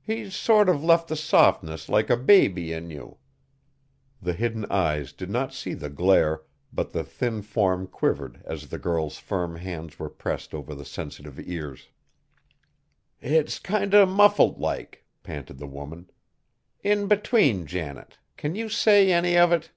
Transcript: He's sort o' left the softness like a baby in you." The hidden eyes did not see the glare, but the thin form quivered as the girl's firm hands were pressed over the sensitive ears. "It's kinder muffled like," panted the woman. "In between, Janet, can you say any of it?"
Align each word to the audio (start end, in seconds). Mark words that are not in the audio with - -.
He's 0.00 0.32
sort 0.32 0.68
o' 0.68 0.74
left 0.74 1.08
the 1.08 1.16
softness 1.16 1.88
like 1.88 2.08
a 2.08 2.16
baby 2.16 2.72
in 2.72 2.88
you." 2.88 3.16
The 4.22 4.32
hidden 4.32 4.64
eyes 4.70 5.12
did 5.12 5.28
not 5.28 5.52
see 5.52 5.74
the 5.74 5.90
glare, 5.90 6.42
but 6.72 6.92
the 6.92 7.02
thin 7.02 7.42
form 7.42 7.88
quivered 7.88 8.40
as 8.44 8.68
the 8.68 8.78
girl's 8.78 9.18
firm 9.18 9.56
hands 9.56 9.98
were 9.98 10.08
pressed 10.08 10.54
over 10.54 10.72
the 10.72 10.84
sensitive 10.84 11.40
ears. 11.40 11.88
"It's 13.20 13.58
kinder 13.58 14.06
muffled 14.06 14.60
like," 14.60 15.04
panted 15.24 15.58
the 15.58 15.66
woman. 15.66 16.10
"In 16.84 17.08
between, 17.08 17.66
Janet, 17.66 18.18
can 18.36 18.54
you 18.54 18.68
say 18.68 19.10
any 19.12 19.36
of 19.36 19.50
it?" 19.50 19.72